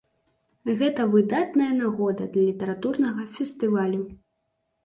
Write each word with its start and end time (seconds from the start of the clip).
І 0.71 0.73
гэта 0.79 1.03
выдатная 1.15 1.69
нагода 1.83 2.27
для 2.33 2.43
літаратурнага 2.49 3.27
фестывалю! 3.37 4.01